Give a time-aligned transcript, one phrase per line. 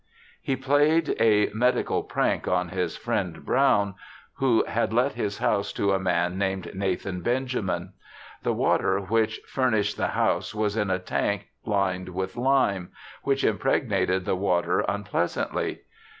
[0.41, 3.93] He played a medical prank on his friend Brown,
[4.37, 7.93] who had let his house to a man named Nathan Benjamin.
[8.41, 12.89] The water which furnished the house was in a tank lined with lime,
[13.21, 15.81] which impregnated the water un pleasantly.